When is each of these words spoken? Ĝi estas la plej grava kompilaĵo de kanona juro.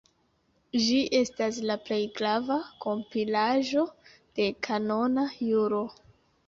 Ĝi 0.85 0.95
estas 1.19 1.59
la 1.71 1.75
plej 1.89 1.99
grava 2.21 2.57
kompilaĵo 2.87 3.87
de 4.41 4.53
kanona 4.71 5.33
juro. 5.53 5.87